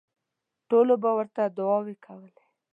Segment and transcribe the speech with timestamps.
[0.69, 2.41] ټولو به ورته دوعاوې کولې.